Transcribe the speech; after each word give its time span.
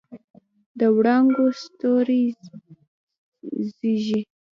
د 0.79 0.81
وړانګو 0.95 1.45
ستوري 1.61 2.23
زیږي 3.75 4.21